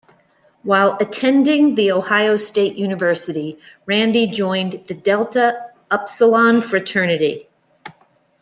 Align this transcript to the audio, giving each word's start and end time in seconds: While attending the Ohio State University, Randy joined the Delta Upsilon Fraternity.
While 0.63 0.97
attending 0.99 1.75
the 1.75 1.91
Ohio 1.91 2.35
State 2.35 2.75
University, 2.75 3.59
Randy 3.85 4.25
joined 4.25 4.83
the 4.87 4.95
Delta 4.95 5.69
Upsilon 5.91 6.63
Fraternity. 6.63 7.47